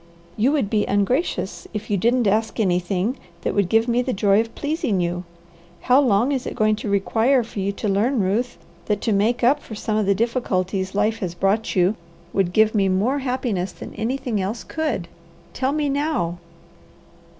[0.35, 4.41] "You would be ungracious if you didn't ask anything that would give me the joy
[4.41, 5.25] of pleasing you.
[5.81, 9.43] How long is it going to require for you to learn, Ruth, that to make
[9.43, 11.95] up for some of the difficulties life has brought you
[12.33, 15.07] would give me more happiness than anything else could?
[15.53, 16.39] Tell me now."